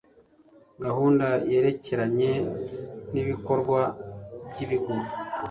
gahunda 0.83 1.27
yerekeranye 1.51 2.31
n’ibikorwa 3.13 3.81
by’ibigo 4.49 4.93